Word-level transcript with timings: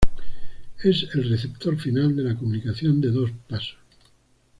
Es 0.83 1.07
el 1.13 1.29
receptor 1.29 1.77
final 1.77 2.15
de 2.15 2.23
la 2.23 2.35
comunicación 2.35 2.99
de 3.01 3.11
dos 3.11 3.29
pasos. 3.47 3.77